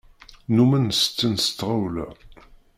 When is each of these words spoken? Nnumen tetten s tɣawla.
Nnumen 0.49 0.85
tetten 0.97 1.33
s 1.45 1.47
tɣawla. 1.49 2.07